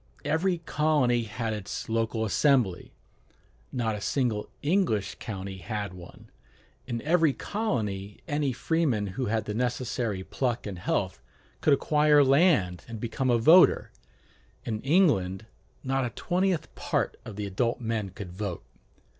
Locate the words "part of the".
16.73-17.45